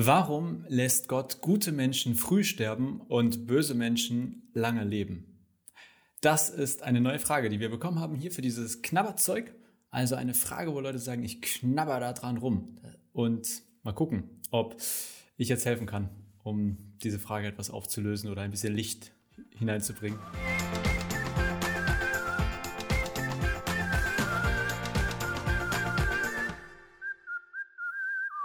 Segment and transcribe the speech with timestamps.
[0.00, 5.44] Warum lässt Gott gute Menschen früh sterben und böse Menschen lange leben?
[6.20, 9.52] Das ist eine neue Frage, die wir bekommen haben hier für dieses Knabberzeug.
[9.90, 12.76] Also eine Frage, wo Leute sagen, ich knabber da dran rum.
[13.12, 13.48] Und
[13.82, 14.76] mal gucken, ob
[15.36, 16.10] ich jetzt helfen kann,
[16.44, 19.10] um diese Frage etwas aufzulösen oder ein bisschen Licht
[19.56, 20.20] hineinzubringen.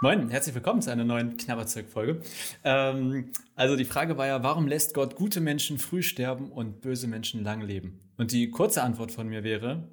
[0.04, 2.20] Moin, herzlich willkommen zu einer neuen Knabberzeug-Folge.
[2.62, 7.06] Ähm, also die Frage war ja, warum lässt Gott gute Menschen früh sterben und böse
[7.06, 8.00] Menschen lang leben?
[8.18, 9.88] Und die kurze Antwort von mir wäre,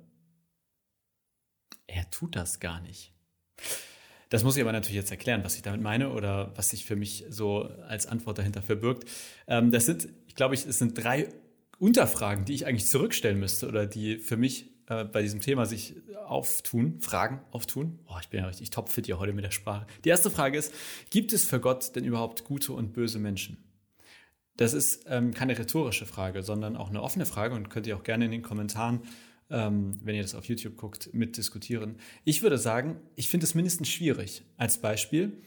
[1.88, 3.14] er tut das gar nicht.
[4.28, 6.98] Das muss ich aber natürlich jetzt erklären, was ich damit meine oder was sich für
[6.98, 9.10] mich so als Antwort dahinter verbirgt.
[9.48, 11.30] Ähm, das sind, ich glaube, es sind drei
[11.80, 15.96] Unterfragen, die ich eigentlich zurückstellen müsste oder die für mich äh, bei diesem Thema sich
[16.26, 18.00] auftun, Fragen auftun.
[18.10, 19.88] Oh, ich bin ja richtig topfit hier heute mit der Sprache.
[20.04, 20.74] Die erste Frage ist,
[21.10, 23.58] gibt es für Gott denn überhaupt gute und böse Menschen?
[24.58, 28.04] Das ist ähm, keine rhetorische Frage, sondern auch eine offene Frage und könnt ihr auch
[28.04, 29.04] gerne in den Kommentaren,
[29.50, 31.96] ähm, wenn ihr das auf YouTube guckt, mitdiskutieren.
[32.26, 34.44] Ich würde sagen, ich finde es mindestens schwierig.
[34.58, 35.42] Als Beispiel,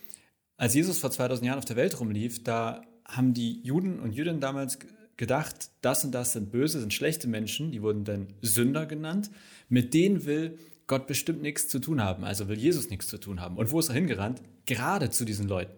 [0.56, 4.40] als Jesus vor 2000 Jahren auf der Welt rumlief, da haben die Juden und Jüdinnen
[4.40, 4.78] damals
[5.16, 9.30] gedacht, das und das sind böse, sind schlechte Menschen, die wurden dann Sünder genannt.
[9.68, 13.40] Mit denen will Gott bestimmt nichts zu tun haben, also will Jesus nichts zu tun
[13.40, 13.56] haben.
[13.56, 14.42] Und wo ist er hingerannt?
[14.66, 15.72] Gerade zu diesen Leuten.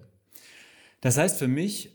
[1.01, 1.93] Das heißt für mich,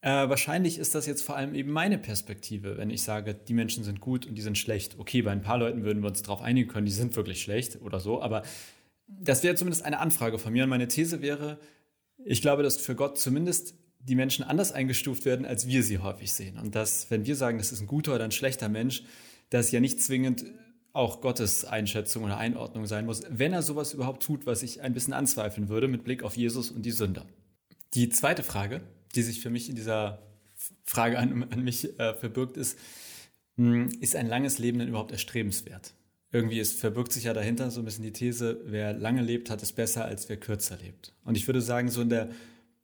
[0.00, 3.84] äh, wahrscheinlich ist das jetzt vor allem eben meine Perspektive, wenn ich sage, die Menschen
[3.84, 4.96] sind gut und die sind schlecht.
[4.98, 7.80] Okay, bei ein paar Leuten würden wir uns darauf einigen können, die sind wirklich schlecht
[7.82, 8.42] oder so, aber
[9.08, 10.64] das wäre zumindest eine Anfrage von mir.
[10.64, 11.58] Und meine These wäre,
[12.24, 16.32] ich glaube, dass für Gott zumindest die Menschen anders eingestuft werden, als wir sie häufig
[16.32, 16.58] sehen.
[16.58, 19.02] Und dass, wenn wir sagen, das ist ein guter oder ein schlechter Mensch,
[19.50, 20.44] das ja nicht zwingend
[20.92, 24.94] auch Gottes Einschätzung oder Einordnung sein muss, wenn er sowas überhaupt tut, was ich ein
[24.94, 27.26] bisschen anzweifeln würde mit Blick auf Jesus und die Sünder.
[27.94, 28.80] Die zweite Frage,
[29.14, 30.22] die sich für mich in dieser
[30.84, 32.78] Frage an, an mich äh, verbirgt, ist,
[33.56, 35.94] hm, ist ein langes Leben denn überhaupt erstrebenswert?
[36.30, 39.62] Irgendwie ist, verbirgt sich ja dahinter so ein bisschen die These, wer lange lebt, hat
[39.62, 41.14] es besser, als wer kürzer lebt.
[41.24, 42.30] Und ich würde sagen, so in der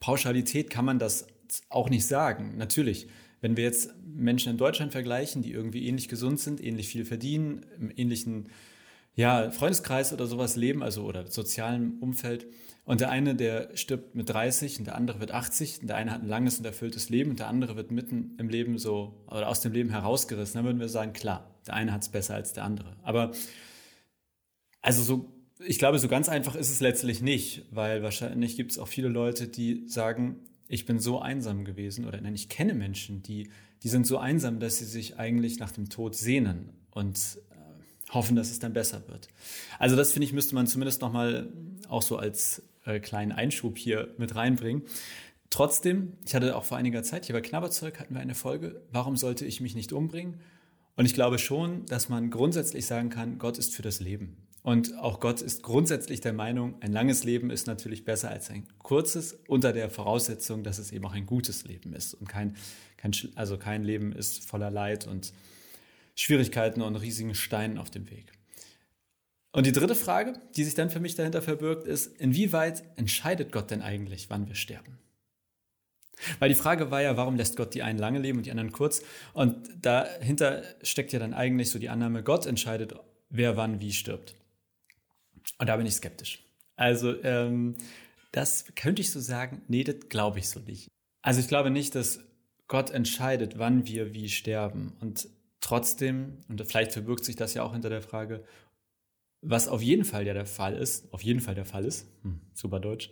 [0.05, 1.27] Pauschalität kann man das
[1.71, 2.59] auch nicht sagen.
[2.59, 3.09] Natürlich,
[3.41, 7.65] wenn wir jetzt Menschen in Deutschland vergleichen, die irgendwie ähnlich gesund sind, ähnlich viel verdienen,
[7.81, 8.51] im ähnlichen
[9.15, 12.47] ja, Freundeskreis oder sowas leben, also oder sozialen Umfeld.
[12.85, 16.11] Und der eine, der stirbt mit 30 und der andere wird 80 und der eine
[16.11, 19.49] hat ein langes und erfülltes Leben und der andere wird mitten im Leben so oder
[19.49, 20.59] aus dem Leben herausgerissen.
[20.59, 22.99] Dann würden wir sagen, klar, der eine hat es besser als der andere.
[23.05, 23.33] Aber
[24.83, 28.79] also so ich glaube, so ganz einfach ist es letztlich nicht, weil wahrscheinlich gibt es
[28.79, 30.37] auch viele Leute, die sagen,
[30.69, 33.51] ich bin so einsam gewesen oder nein, ich kenne Menschen, die,
[33.83, 37.19] die sind so einsam, dass sie sich eigentlich nach dem Tod sehnen und
[37.51, 39.29] äh, hoffen, dass es dann besser wird.
[39.79, 41.53] Also das finde ich, müsste man zumindest nochmal
[41.89, 44.83] auch so als äh, kleinen Einschub hier mit reinbringen.
[45.51, 49.17] Trotzdem, ich hatte auch vor einiger Zeit hier bei Knabberzeug hatten wir eine Folge, warum
[49.17, 50.41] sollte ich mich nicht umbringen?
[50.97, 54.37] Und ich glaube schon, dass man grundsätzlich sagen kann, Gott ist für das Leben.
[54.65, 58.67] Und auch Gott ist grundsätzlich der Meinung, ein langes Leben ist natürlich besser als ein
[58.79, 62.57] kurzes, unter der Voraussetzung, dass es eben auch ein gutes Leben ist und kein,
[62.97, 65.35] kein, also kein Leben ist voller Leid und
[66.15, 68.33] Schwierigkeiten und riesigen Steinen auf dem Weg.
[69.53, 73.71] Und die dritte Frage, die sich dann für mich dahinter verbirgt, ist, inwieweit entscheidet Gott
[73.71, 74.99] denn eigentlich, wann wir sterben?
[76.39, 78.73] Weil die Frage war ja, warum lässt Gott die einen lange leben und die anderen
[78.73, 79.03] kurz?
[79.35, 82.95] Und dahinter steckt ja dann eigentlich so die Annahme, Gott entscheidet,
[83.29, 84.37] wer wann wie stirbt.
[85.59, 86.45] Und da bin ich skeptisch.
[86.77, 87.77] Also ähm,
[88.33, 90.89] das könnte ich so sagen, nee, das glaube ich so nicht.
[91.23, 92.21] Also ich glaube nicht, dass
[92.67, 94.97] Gott entscheidet, wann wir wie sterben.
[95.01, 95.29] Und
[95.61, 98.45] trotzdem, und vielleicht verbirgt sich das ja auch hinter der Frage,
[99.41, 102.41] was auf jeden Fall ja der Fall ist, auf jeden Fall der Fall ist, hm,
[102.55, 103.11] super Deutsch,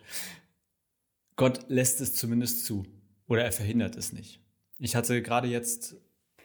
[1.37, 2.87] Gott lässt es zumindest zu
[3.26, 4.41] oder er verhindert es nicht.
[4.78, 5.97] Ich hatte gerade jetzt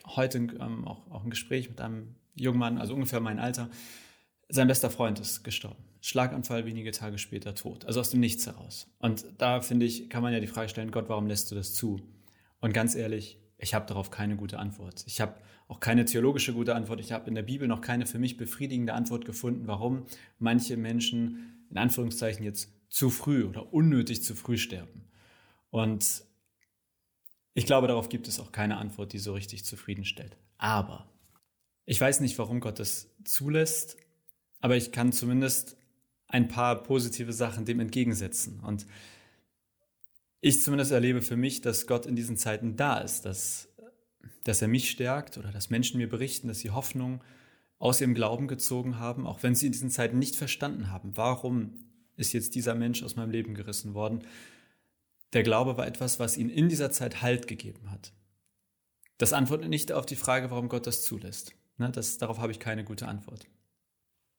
[0.06, 3.70] heute ähm, auch, auch ein Gespräch mit einem jungen Mann, also ungefähr mein Alter,
[4.50, 5.84] sein bester Freund ist gestorben.
[6.02, 7.86] Schlaganfall wenige Tage später tot.
[7.86, 8.88] Also aus dem Nichts heraus.
[9.00, 11.74] Und da finde ich, kann man ja die Frage stellen, Gott, warum lässt du das
[11.74, 12.02] zu?
[12.62, 15.04] Und ganz ehrlich, ich habe darauf keine gute Antwort.
[15.06, 15.36] Ich habe
[15.68, 17.02] auch keine theologische gute Antwort.
[17.02, 20.06] Ich habe in der Bibel noch keine für mich befriedigende Antwort gefunden, warum
[20.40, 25.10] manche Menschen in Anführungszeichen jetzt zu früh oder unnötig zu früh sterben.
[25.72, 26.24] Und
[27.54, 30.38] ich glaube, darauf gibt es auch keine Antwort, die so richtig zufriedenstellt.
[30.58, 31.10] Aber
[31.86, 33.98] ich weiß nicht, warum Gott das zulässt,
[34.62, 35.78] aber ich kann zumindest
[36.28, 38.60] ein paar positive Sachen dem entgegensetzen.
[38.60, 38.86] Und
[40.42, 43.70] ich zumindest erlebe für mich, dass Gott in diesen Zeiten da ist, dass,
[44.44, 47.24] dass er mich stärkt oder dass Menschen mir berichten, dass sie Hoffnung
[47.80, 51.86] aus ihrem Glauben gezogen haben, auch wenn sie in diesen Zeiten nicht verstanden haben, warum
[52.16, 54.24] ist jetzt dieser Mensch aus meinem Leben gerissen worden.
[55.34, 58.14] der Glaube war etwas, was ihnen in dieser Zeit Halt gegeben hat.
[59.18, 61.54] Das antwortet nicht auf die Frage, warum Gott das zulässt.
[61.78, 63.46] Ne, das, darauf habe ich keine gute Antwort.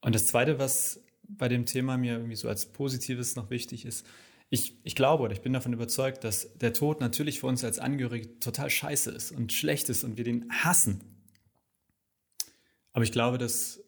[0.01, 4.05] Und das Zweite, was bei dem Thema mir irgendwie so als Positives noch wichtig ist,
[4.49, 7.77] ich, ich glaube oder ich bin davon überzeugt, dass der Tod natürlich für uns als
[7.77, 11.01] Angehörige total scheiße ist und schlecht ist und wir den hassen.
[12.93, 13.83] Aber ich glaube, dass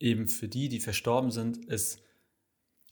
[0.00, 1.98] eben für die, die verstorben sind, es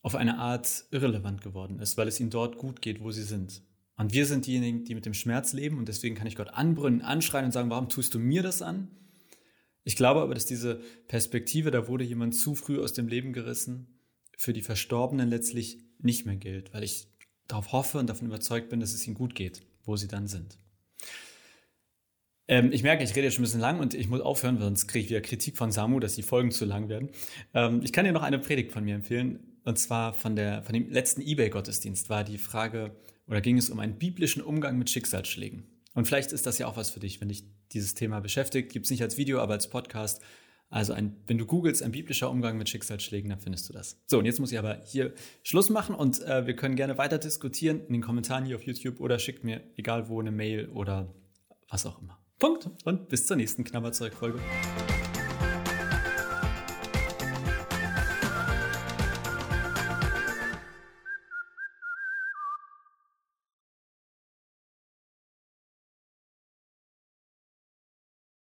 [0.02, 3.62] auf eine Art irrelevant geworden ist, weil es ihnen dort gut geht, wo sie sind.
[3.96, 7.02] Und wir sind diejenigen, die mit dem Schmerz leben und deswegen kann ich Gott anbrüllen,
[7.02, 8.88] anschreien und sagen, warum tust du mir das an?
[9.88, 13.86] Ich glaube aber, dass diese Perspektive, da wurde jemand zu früh aus dem Leben gerissen,
[14.36, 17.08] für die Verstorbenen letztlich nicht mehr gilt, weil ich
[17.46, 20.58] darauf hoffe und davon überzeugt bin, dass es ihnen gut geht, wo sie dann sind.
[22.48, 24.88] Ähm, ich merke, ich rede jetzt schon ein bisschen lang und ich muss aufhören, sonst
[24.88, 27.08] kriege ich wieder Kritik von Samu, dass die Folgen zu lang werden.
[27.54, 30.74] Ähm, ich kann dir noch eine Predigt von mir empfehlen, und zwar von, der, von
[30.74, 32.94] dem letzten Ebay-Gottesdienst war die Frage,
[33.26, 35.64] oder ging es um einen biblischen Umgang mit Schicksalsschlägen.
[35.94, 38.72] Und vielleicht ist das ja auch was für dich, wenn dich dieses Thema beschäftigt.
[38.72, 40.22] Gibt es nicht als Video, aber als Podcast.
[40.70, 43.98] Also ein, wenn du googelst, ein biblischer Umgang mit Schicksalsschlägen, dann findest du das.
[44.06, 47.18] So, und jetzt muss ich aber hier Schluss machen und äh, wir können gerne weiter
[47.18, 51.14] diskutieren in den Kommentaren hier auf YouTube oder schickt mir, egal wo, eine Mail oder
[51.70, 52.18] was auch immer.
[52.38, 54.40] Punkt und bis zur nächsten Knabberzeug-Folge.